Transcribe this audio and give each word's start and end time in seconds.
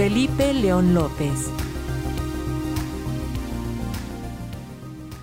Felipe 0.00 0.54
León 0.54 0.94
López. 0.94 1.50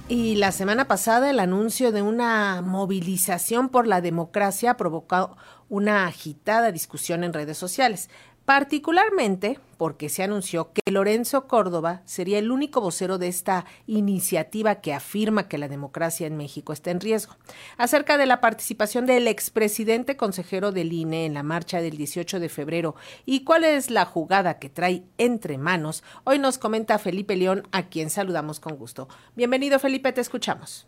Y 0.07 0.35
la 0.35 0.51
semana 0.51 0.87
pasada 0.87 1.31
el 1.31 1.39
anuncio 1.39 1.91
de 1.91 2.03
una 2.03 2.61
movilización 2.61 3.69
por 3.69 3.87
la 3.87 4.01
democracia 4.01 4.69
ha 4.69 4.77
provocado 4.77 5.35
una 5.67 6.05
agitada 6.05 6.71
discusión 6.71 7.23
en 7.23 7.33
redes 7.33 7.57
sociales 7.57 8.11
particularmente 8.47 9.59
porque 9.75 10.07
se 10.07 10.23
anunció 10.23 10.71
que 10.71 10.89
Lorenzo 10.89 11.49
Córdoba 11.49 12.01
sería 12.05 12.39
el 12.39 12.49
único 12.49 12.79
vocero 12.79 13.17
de 13.17 13.27
esta 13.27 13.65
iniciativa 13.87 14.75
que 14.75 14.93
afirma 14.93 15.49
que 15.49 15.57
la 15.57 15.67
democracia 15.67 16.27
en 16.27 16.37
México 16.37 16.71
está 16.71 16.91
en 16.91 17.01
riesgo. 17.01 17.35
Acerca 17.77 18.17
de 18.17 18.25
la 18.25 18.39
participación 18.39 19.05
del 19.05 19.27
expresidente 19.27 20.15
consejero 20.15 20.71
del 20.71 20.93
INE 20.93 21.25
en 21.25 21.33
la 21.33 21.43
marcha 21.43 21.81
del 21.81 21.97
18 21.97 22.39
de 22.39 22.47
febrero 22.47 22.95
y 23.25 23.43
cuál 23.43 23.65
es 23.65 23.91
la 23.91 24.05
jugada 24.05 24.59
que 24.59 24.69
trae 24.69 25.03
entre 25.17 25.57
manos, 25.57 26.01
hoy 26.23 26.39
nos 26.39 26.57
comenta 26.57 26.99
Felipe 26.99 27.35
León, 27.35 27.63
a 27.73 27.89
quien 27.89 28.09
saludamos 28.09 28.61
con 28.61 28.77
gusto. 28.77 29.09
Bienvenido 29.35 29.77
Felipe, 29.77 30.13
te 30.13 30.21
escuchamos. 30.21 30.87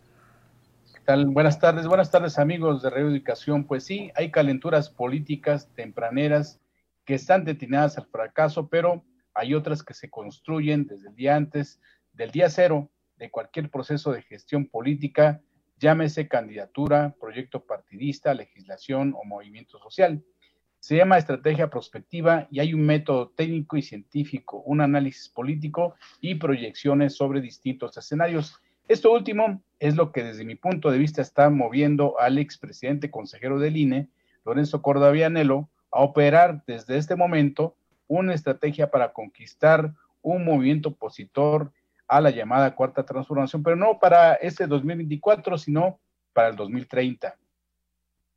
Buenas 1.06 1.60
tardes, 1.60 1.88
buenas 1.88 2.10
tardes 2.10 2.40
amigos 2.40 2.84
de 2.84 2.90
Radio 2.90 3.10
Educación. 3.10 3.66
Pues 3.66 3.84
sí, 3.84 4.12
hay 4.16 4.32
calenturas 4.32 4.90
políticas 4.90 5.68
tempraneras 5.76 6.62
que 7.10 7.16
están 7.16 7.44
destinadas 7.44 7.98
al 7.98 8.06
fracaso, 8.06 8.70
pero 8.70 9.04
hay 9.34 9.56
otras 9.56 9.82
que 9.82 9.96
se 9.96 10.12
construyen 10.12 10.86
desde 10.86 11.10
el 11.10 11.16
día 11.16 11.36
antes, 11.36 11.82
del 12.14 12.30
día 12.30 12.52
cero 12.52 12.92
de 13.18 13.32
cualquier 13.32 13.72
proceso 13.72 14.12
de 14.12 14.22
gestión 14.22 14.68
política, 14.68 15.42
llámese 15.80 16.28
candidatura, 16.28 17.16
proyecto 17.20 17.66
partidista, 17.66 18.36
legislación 18.36 19.16
o 19.18 19.26
movimiento 19.26 19.80
social. 19.80 20.24
Se 20.78 20.98
llama 20.98 21.18
estrategia 21.18 21.72
prospectiva 21.72 22.48
y 22.52 22.60
hay 22.60 22.76
un 22.76 22.86
método 22.86 23.30
técnico 23.32 23.76
y 23.76 23.82
científico, 23.82 24.62
un 24.68 24.80
análisis 24.80 25.30
político 25.30 25.96
y 26.22 26.36
proyecciones 26.36 27.16
sobre 27.16 27.42
distintos 27.42 27.98
escenarios. 27.98 28.62
Esto 28.88 29.12
último 29.12 29.64
es 29.80 29.96
lo 29.96 30.12
que 30.12 30.24
desde 30.24 30.46
mi 30.46 30.54
punto 30.54 30.92
de 30.92 31.00
vista 31.00 31.24
está 31.24 31.50
moviendo 31.50 32.20
al 32.20 32.38
expresidente 32.38 33.10
consejero 33.10 33.58
del 33.58 33.78
INE, 33.78 34.10
Lorenzo 34.46 34.84
Córdoba 34.84 35.10
Vianelo, 35.10 35.72
a 35.92 36.02
operar 36.02 36.64
desde 36.66 36.98
este 36.98 37.16
momento 37.16 37.76
una 38.08 38.34
estrategia 38.34 38.90
para 38.90 39.14
conquistar 39.14 39.94
un 40.22 40.44
movimiento 40.44 40.90
opositor 40.90 41.72
a 42.08 42.20
la 42.20 42.32
llamada 42.32 42.76
cuarta 42.76 43.06
transformación, 43.06 43.64
pero 43.64 43.76
no 43.76 44.00
para 44.00 44.34
este 44.34 44.68
2024, 44.68 45.58
sino 45.58 46.00
para 46.34 46.50
el 46.50 46.56
2030. 46.56 47.38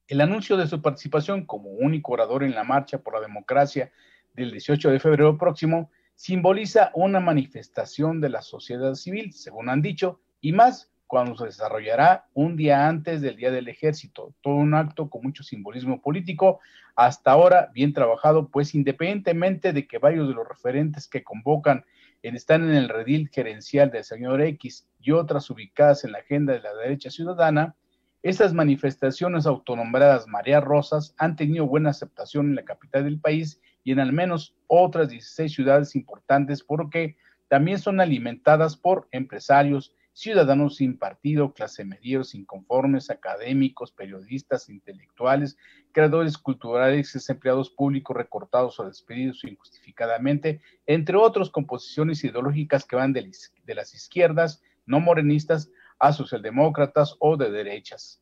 El 0.09 0.21
anuncio 0.21 0.57
de 0.57 0.67
su 0.67 0.83
participación 0.83 1.47
como 1.47 1.71
único 1.71 2.13
orador 2.13 2.45
en 2.45 2.55
la 2.55 2.65
marcha 2.65 2.99
por 2.99 3.15
la 3.15 3.21
democracia 3.21 3.91
del 4.35 4.51
18 4.51 4.91
de 4.91 5.01
febrero 5.01 5.39
próximo 5.39 5.91
simboliza 6.15 6.91
una 6.95 7.21
manifestación 7.21 8.21
de 8.21 8.29
la 8.29 8.43
sociedad 8.43 8.95
civil, 8.95 9.33
según 9.33 9.71
han 9.71 9.81
dicho, 9.81 10.21
y 10.41 10.53
más 10.53 10.92
cuando 11.13 11.37
se 11.37 11.45
desarrollará 11.45 12.25
un 12.33 12.57
día 12.57 12.89
antes 12.89 13.21
del 13.21 13.37
Día 13.37 13.51
del 13.51 13.69
Ejército. 13.69 14.33
Todo 14.41 14.55
un 14.55 14.73
acto 14.73 15.11
con 15.11 15.23
mucho 15.23 15.43
simbolismo 15.43 16.01
político, 16.01 16.61
hasta 16.97 17.33
ahora 17.33 17.71
bien 17.75 17.93
trabajado, 17.93 18.49
pues 18.49 18.75
independientemente 18.75 19.75
de 19.75 19.87
que 19.87 19.99
varios 19.99 20.27
de 20.27 20.33
los 20.33 20.49
referentes 20.49 21.07
que 21.07 21.23
convocan 21.23 21.85
están 22.23 22.63
en 22.63 22.75
el 22.75 22.89
redil 22.89 23.29
gerencial 23.29 23.91
del 23.91 24.05
señor 24.05 24.41
X 24.41 24.89
y 25.03 25.11
otras 25.11 25.51
ubicadas 25.51 26.03
en 26.05 26.13
la 26.13 26.21
agenda 26.21 26.55
de 26.55 26.61
la 26.61 26.73
derecha 26.73 27.11
ciudadana, 27.11 27.77
estas 28.23 28.55
manifestaciones 28.55 29.45
autonombradas 29.45 30.27
María 30.27 30.63
Rosas 30.63 31.15
han 31.19 31.37
tenido 31.37 31.67
buena 31.67 31.91
aceptación 31.91 32.47
en 32.47 32.55
la 32.55 32.65
capital 32.65 33.05
del 33.05 33.21
país 33.21 33.61
y 33.85 33.93
en 33.93 34.01
al 34.01 34.15
menos 34.15 34.57
otras 34.67 35.11
16 35.11 35.53
ciudades 35.53 35.95
importantes 35.95 36.63
porque 36.63 37.19
también 37.49 37.79
son 37.79 38.01
alimentadas 38.01 38.79
por 38.79 39.09
empresarios, 39.11 39.95
ciudadanos 40.13 40.77
sin 40.77 40.99
partido, 40.99 41.53
clase 41.53 41.85
medieros, 41.85 42.35
inconformes, 42.35 43.11
académicos, 43.11 43.93
periodistas, 43.93 44.69
intelectuales, 44.69 45.57
creadores 45.93 46.39
culturales, 46.39 47.29
empleados 47.29 47.71
públicos 47.71 48.17
recortados 48.17 48.79
o 48.79 48.87
despedidos 48.87 49.45
injustificadamente, 49.45 50.61
entre 50.87 51.17
otros 51.17 51.51
composiciones 51.51 52.23
ideológicas 52.25 52.85
que 52.85 52.97
van 52.97 53.13
de, 53.13 53.31
de 53.65 53.75
las 53.75 53.95
izquierdas, 53.95 54.63
no 54.87 55.01
morenistas, 55.01 55.71
a 55.99 56.13
socialdemócratas 56.13 57.17
o 57.21 57.37
de 57.37 57.51
derechas. 57.51 58.21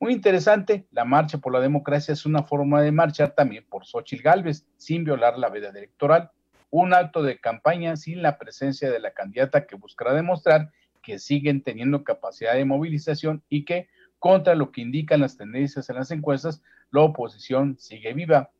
Muy 0.00 0.12
interesante, 0.12 0.86
la 0.92 1.04
marcha 1.04 1.38
por 1.38 1.52
la 1.52 1.60
democracia 1.60 2.12
es 2.12 2.24
una 2.24 2.44
forma 2.44 2.80
de 2.80 2.92
marchar 2.92 3.34
también 3.34 3.66
por 3.68 3.84
Xochitl 3.84 4.22
Gálvez, 4.22 4.64
sin 4.76 5.04
violar 5.04 5.38
la 5.38 5.50
veda 5.50 5.70
electoral, 5.70 6.30
un 6.70 6.94
acto 6.94 7.22
de 7.22 7.38
campaña 7.38 7.96
sin 7.96 8.22
la 8.22 8.38
presencia 8.38 8.90
de 8.90 9.00
la 9.00 9.12
candidata 9.12 9.66
que 9.66 9.76
buscará 9.76 10.14
demostrar 10.14 10.70
que 11.08 11.18
siguen 11.18 11.62
teniendo 11.62 12.04
capacidad 12.04 12.52
de 12.52 12.66
movilización 12.66 13.42
y 13.48 13.64
que, 13.64 13.88
contra 14.18 14.54
lo 14.54 14.72
que 14.72 14.82
indican 14.82 15.22
las 15.22 15.38
tendencias 15.38 15.88
en 15.88 15.96
las 15.96 16.10
encuestas, 16.10 16.62
la 16.90 17.00
oposición 17.00 17.78
sigue 17.78 18.12
viva. 18.12 18.50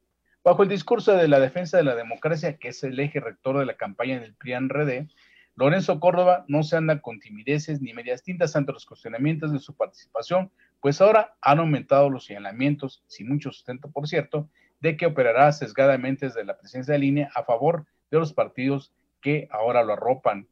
Bajo 0.43 0.63
el 0.63 0.71
discurso 0.71 1.13
de 1.13 1.29
la 1.29 1.41
defensa 1.41 1.77
de 1.77 1.83
la 1.83 1.95
democracia, 1.95 2.57
que 2.57 2.69
es 2.69 2.83
el 2.85 2.99
eje 3.01 3.21
rector 3.21 3.59
de 3.59 3.67
la 3.67 3.77
campaña 3.77 4.19
del 4.19 4.33
PRIAN-RD, 4.33 5.11
Lorenzo 5.57 6.01
Córdoba 6.01 6.47
no 6.49 6.63
se 6.63 6.79
anda 6.79 7.03
con 7.03 7.21
timideces 7.21 7.83
ni 7.83 7.93
medias 7.93 8.23
tintas 8.23 8.57
ante 8.57 8.73
los 8.73 8.87
cuestionamientos 8.87 9.53
de 9.53 9.59
su 9.59 9.77
participación, 9.77 10.51
pues 10.81 11.03
ahora 11.03 11.37
han 11.43 11.59
aumentado 11.59 12.09
los 12.09 12.25
señalamientos, 12.25 13.05
sin 13.09 13.29
mucho 13.29 13.53
sustento 13.53 13.91
por 13.91 14.09
cierto, 14.09 14.49
de 14.81 14.97
que 14.97 15.05
operará 15.05 15.53
sesgadamente 15.53 16.25
desde 16.25 16.47
la 16.47 16.57
presencia 16.57 16.93
de 16.95 17.01
línea 17.01 17.31
a 17.35 17.43
favor 17.43 17.85
de 18.11 18.19
los 18.19 18.33
partidos 18.33 18.95
que 19.21 19.49
ahora 19.51 19.85
lo 19.85 19.93
arropan. 19.93 20.49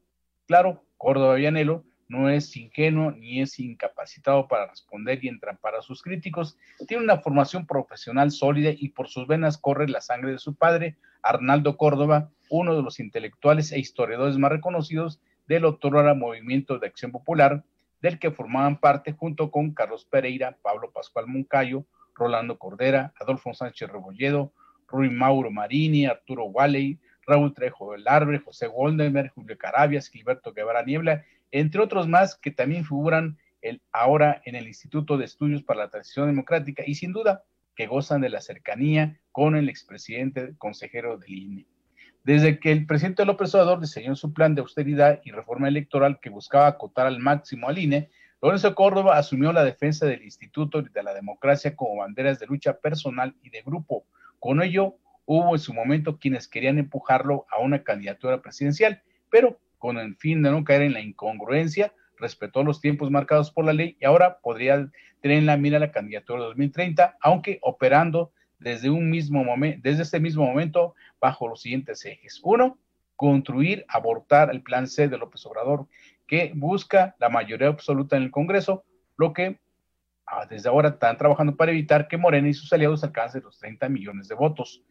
Claro, 0.47 0.85
Córdoba 0.97 1.35
Villanelo 1.35 1.85
no 2.09 2.31
es 2.31 2.57
ingenuo 2.57 3.11
ni 3.11 3.41
es 3.41 3.59
incapacitado 3.59 4.47
para 4.49 4.69
responder 4.69 5.25
y 5.25 5.29
entrampar 5.29 5.75
a 5.75 5.83
sus 5.83 6.03
críticos. 6.03 6.57
Tiene 6.87 7.03
una 7.03 7.19
formación 7.19 7.67
profesional 7.67 8.31
sólida 8.31 8.71
y 8.71 8.91
por 8.91 9.09
sus 9.09 9.27
venas 9.27 9.59
corre 9.59 9.89
la 9.89 10.01
sangre 10.01 10.33
de 10.33 10.39
su 10.39 10.55
padre, 10.55 10.97
Arnaldo 11.23 11.77
Córdoba, 11.77 12.31
uno 12.49 12.77
de 12.77 12.83
los 12.83 13.01
intelectuales 13.01 13.73
e 13.73 13.79
historiadores 13.79 14.39
más 14.39 14.53
reconocidos 14.53 15.21
del 15.49 15.65
otrora 15.65 16.15
Movimiento 16.15 16.79
de 16.79 16.87
Acción 16.87 17.11
Popular, 17.11 17.65
del 18.01 18.19
que 18.19 18.31
formaban 18.31 18.79
parte 18.79 19.13
junto 19.13 19.51
con 19.51 19.73
Carlos 19.73 20.05
Pereira, 20.05 20.57
Pablo 20.63 20.93
Pascual 20.93 21.27
Moncayo, 21.27 21.87
Rolando 22.15 22.59
Cordera, 22.59 23.13
Adolfo 23.21 23.53
Sánchez 23.53 23.91
Rebolledo, 23.91 24.53
Rui 24.87 25.11
Mauro 25.11 25.51
Marini, 25.51 26.07
Arturo 26.07 26.45
Walley, 26.45 27.01
Raúl 27.27 27.55
Trejo 27.55 27.93
del 27.93 28.07
Arbre, 28.07 28.39
José 28.39 28.67
Goldenberg, 28.67 29.33
Julio 29.35 29.59
Carabias, 29.59 30.09
Gilberto 30.09 30.53
Guevara 30.53 30.83
Niebla, 30.83 31.25
entre 31.51 31.81
otros 31.81 32.07
más 32.09 32.37
que 32.37 32.51
también 32.51 32.85
figuran 32.85 33.39
el, 33.63 33.83
ahora 33.93 34.43
en 34.45 34.55
el 34.55 34.69
Instituto 34.69 35.17
de 35.17 35.25
Estudios 35.25 35.63
para 35.63 35.81
la 35.81 35.91
Transición 35.91 36.27
Democrática 36.27 36.83
y 36.87 36.95
sin 36.95 37.13
duda 37.13 37.43
que 37.75 37.87
gozan 37.87 38.21
de 38.21 38.31
la 38.31 38.41
cercanía 38.41 39.21
con 39.33 39.57
el 39.57 39.69
expresidente 39.69 40.55
consejero 40.57 41.19
del 41.19 41.35
INE. 41.35 41.67
Desde 42.25 42.59
que 42.59 42.73
el 42.73 42.87
presidente 42.87 43.25
López 43.25 43.55
Obrador 43.55 43.81
diseñó 43.81 44.17
su 44.17 44.33
plan 44.33 44.55
de 44.55 44.61
austeridad 44.61 45.21
y 45.25 45.31
reforma 45.31 45.69
electoral 45.69 46.19
que 46.21 46.31
buscaba 46.31 46.67
acotar 46.67 47.07
al 47.07 47.21
máximo 47.21 47.69
al 47.69 47.79
INE, 47.79 48.11
Lorenzo 48.43 48.75
Córdoba 48.75 49.17
asumió 49.17 49.53
la 49.53 49.65
defensa 49.65 50.07
del 50.07 50.23
Instituto 50.23 50.83
de 50.83 51.03
la 51.03 51.15
Democracia 51.15 51.77
como 51.77 51.97
banderas 51.97 52.39
de 52.39 52.47
lucha 52.47 52.79
personal 52.79 53.35
y 53.43 53.51
de 53.51 53.63
grupo. 53.63 54.07
Con 54.39 54.63
ello, 54.63 54.97
hubo 55.27 55.55
en 55.55 55.59
su 55.59 55.75
momento 55.75 56.19
quienes 56.19 56.49
querían 56.49 56.79
empujarlo 56.79 57.47
a 57.51 57.61
una 57.61 57.83
candidatura 57.83 58.41
presidencial, 58.41 59.03
pero 59.31 59.59
con 59.79 59.99
el 59.99 60.17
fin 60.17 60.43
de 60.43 60.51
no 60.51 60.65
caer 60.65 60.83
en 60.83 60.95
la 60.95 61.01
incongruencia, 61.01 61.93
respetó 62.17 62.65
los 62.65 62.81
tiempos 62.81 63.11
marcados 63.11 63.51
por 63.51 63.65
la 63.65 63.73
ley 63.73 63.97
y 64.01 64.07
ahora 64.07 64.39
podría 64.39 64.91
tener 65.21 65.39
en 65.39 65.47
la 65.47 65.57
mira 65.57 65.79
la 65.79 65.93
candidatura 65.93 66.41
de 66.41 66.47
2030, 66.47 67.19
aunque 67.21 67.59
operando 67.63 68.33
desde 68.59 68.89
un 68.89 69.11
mismo 69.11 69.45
momento, 69.45 69.81
desde 69.83 70.03
este 70.03 70.21
mismo 70.21 70.47
momento, 70.47 70.95
bajo 71.21 71.49
los 71.49 71.61
siguientes 71.61 72.05
ejes. 72.05 72.41
Uno, 72.43 72.79
construir, 73.17 73.85
abortar 73.89 74.51
el 74.51 74.63
plan 74.63 74.87
C 74.87 75.09
de 75.09 75.19
López 75.19 75.45
Obrador, 75.47 75.87
que 76.27 76.53
busca 76.55 77.15
la 77.19 77.29
mayoría 77.29 77.69
absoluta 77.69 78.17
en 78.17 78.25
el 78.25 78.31
Congreso, 78.31 78.85
lo 79.17 79.33
que 79.33 79.59
ah, 80.27 80.47
desde 80.49 80.69
ahora 80.69 80.91
están 80.91 81.17
trabajando 81.17 81.57
para 81.57 81.73
evitar 81.73 82.09
que 82.09 82.17
Morena 82.17 82.49
y 82.49 82.55
sus 82.55 82.73
aliados 82.73 83.05
alcancen 83.05 83.43
los 83.43 83.59
30 83.59 83.89
millones 83.89 84.29
de 84.29 84.35
votos. 84.35 84.83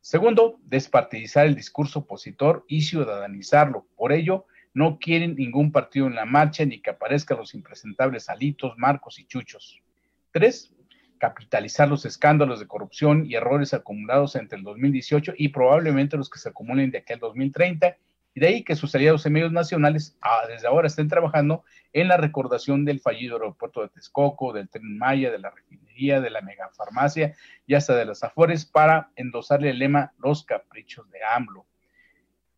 Segundo, 0.00 0.58
despartidizar 0.64 1.46
el 1.46 1.54
discurso 1.54 2.00
opositor 2.00 2.64
y 2.68 2.82
ciudadanizarlo. 2.82 3.86
Por 3.96 4.12
ello, 4.12 4.46
no 4.74 4.98
quieren 4.98 5.34
ningún 5.34 5.72
partido 5.72 6.06
en 6.06 6.14
la 6.14 6.24
marcha 6.24 6.64
ni 6.64 6.80
que 6.80 6.90
aparezcan 6.90 7.38
los 7.38 7.54
impresentables 7.54 8.28
Alitos, 8.28 8.78
Marcos 8.78 9.18
y 9.18 9.26
Chuchos. 9.26 9.82
Tres, 10.30 10.72
capitalizar 11.18 11.88
los 11.88 12.04
escándalos 12.04 12.60
de 12.60 12.68
corrupción 12.68 13.26
y 13.26 13.34
errores 13.34 13.74
acumulados 13.74 14.36
entre 14.36 14.58
el 14.58 14.64
2018 14.64 15.34
y 15.36 15.48
probablemente 15.48 16.16
los 16.16 16.30
que 16.30 16.38
se 16.38 16.50
acumulen 16.50 16.90
de 16.90 16.98
aquí 16.98 17.12
al 17.12 17.18
2030, 17.18 17.96
y 18.34 18.40
de 18.40 18.46
ahí 18.46 18.62
que 18.62 18.76
sus 18.76 18.94
aliados 18.94 19.26
en 19.26 19.32
medios 19.32 19.52
nacionales 19.52 20.16
ah, 20.22 20.46
desde 20.48 20.68
ahora 20.68 20.86
estén 20.86 21.08
trabajando 21.08 21.64
en 21.92 22.08
la 22.08 22.16
recordación 22.16 22.84
del 22.84 23.00
fallido 23.00 23.36
aeropuerto 23.36 23.82
de 23.82 23.88
Texcoco, 23.88 24.52
del 24.52 24.68
tren 24.68 24.96
Maya, 24.96 25.30
de 25.32 25.38
la 25.38 25.50
refinería, 25.50 25.87
de 25.98 26.30
la 26.30 26.40
megafarmacia 26.40 27.34
y 27.66 27.74
hasta 27.74 27.96
de 27.96 28.04
las 28.04 28.22
Afores 28.22 28.64
para 28.64 29.10
endosarle 29.16 29.70
el 29.70 29.78
lema 29.78 30.12
Los 30.18 30.44
caprichos 30.44 31.10
de 31.10 31.18
AMLO. 31.24 31.66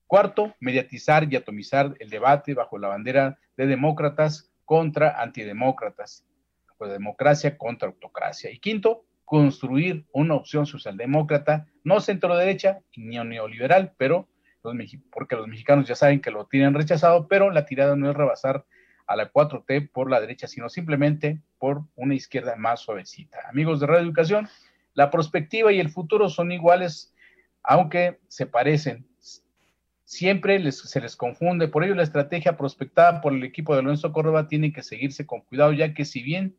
Cuarto, 0.07 0.55
mediatizar 0.61 1.33
y 1.33 1.37
atomizar 1.37 1.95
el 1.99 2.11
debate 2.11 2.55
bajo 2.55 2.79
la 2.79 2.89
bandera 2.89 3.39
de 3.57 3.67
demócratas 3.67 4.51
contra 4.65 5.21
antidemócratas 5.21 6.25
democracia 6.89 7.59
contra 7.59 7.89
autocracia. 7.89 8.51
Y 8.51 8.59
quinto, 8.59 9.05
construir 9.25 10.07
una 10.13 10.35
opción 10.35 10.67
socialdemócrata, 10.67 11.67
no 11.85 12.01
centro-derecha 12.01 12.81
ni 12.97 13.19
neoliberal, 13.19 13.93
pero 13.97 14.29
los, 14.63 14.75
porque 15.11 15.37
los 15.37 15.47
mexicanos 15.47 15.87
ya 15.87 15.95
saben 15.95 16.21
que 16.21 16.31
lo 16.31 16.47
tienen 16.47 16.75
rechazado, 16.75 17.29
pero 17.29 17.51
la 17.51 17.65
tirada 17.65 17.97
no 17.97 18.11
es 18.11 18.17
rebasar 18.17 18.65
a 19.11 19.17
la 19.17 19.33
4T 19.33 19.91
por 19.91 20.09
la 20.09 20.21
derecha, 20.21 20.47
sino 20.47 20.69
simplemente 20.69 21.41
por 21.59 21.83
una 21.97 22.15
izquierda 22.15 22.55
más 22.55 22.79
suavecita. 22.79 23.39
Amigos 23.49 23.81
de 23.81 23.89
Radio 23.89 24.05
Educación, 24.05 24.49
la 24.95 25.11
perspectiva 25.11 25.73
y 25.73 25.81
el 25.81 25.91
futuro 25.91 26.29
son 26.29 26.53
iguales, 26.53 27.13
aunque 27.65 28.21
se 28.29 28.47
parecen. 28.47 29.05
Siempre 30.05 30.71
se 30.71 31.01
les 31.01 31.17
confunde, 31.17 31.67
por 31.67 31.83
ello 31.83 31.97
la 31.97 32.05
estrategia 32.05 32.57
prospectada 32.57 33.21
por 33.21 33.33
el 33.33 33.43
equipo 33.43 33.75
de 33.75 33.83
Lorenzo 33.83 34.13
Córdoba 34.13 34.47
tiene 34.47 34.73
que 34.73 34.85
seguirse 34.85 35.27
con 35.27 35.41
cuidado, 35.41 35.73
ya 35.73 35.93
que 35.93 36.05
si 36.05 36.23
bien 36.23 36.57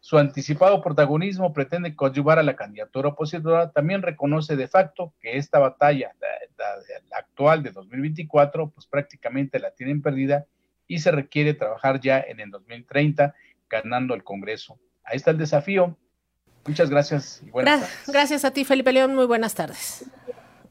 su 0.00 0.18
anticipado 0.18 0.82
protagonismo 0.82 1.54
pretende 1.54 1.96
coadyuvar 1.96 2.38
a 2.38 2.42
la 2.42 2.56
candidatura 2.56 3.08
opositora. 3.08 3.72
También 3.72 4.02
reconoce 4.02 4.54
de 4.54 4.68
facto 4.68 5.14
que 5.18 5.38
esta 5.38 5.58
batalla, 5.58 6.12
la, 6.20 7.16
actual 7.18 7.62
de 7.62 7.70
2024, 7.70 8.68
pues 8.68 8.86
prácticamente 8.86 9.58
la 9.58 9.70
tienen 9.70 10.02
perdida 10.02 10.46
y 10.88 10.98
se 10.98 11.10
requiere 11.10 11.54
trabajar 11.54 12.00
ya 12.00 12.20
en 12.20 12.40
el 12.40 12.50
2030 12.50 13.34
ganando 13.68 14.14
el 14.14 14.24
Congreso. 14.24 14.78
Ahí 15.04 15.16
está 15.16 15.30
el 15.30 15.38
desafío. 15.38 15.96
Muchas 16.66 16.90
gracias 16.90 17.42
y 17.46 17.50
buenas 17.50 17.80
tardes. 17.80 18.02
Gracias 18.06 18.44
a 18.44 18.50
ti, 18.52 18.64
Felipe 18.64 18.92
León. 18.92 19.14
Muy 19.14 19.26
buenas 19.26 19.54
tardes. 19.54 20.04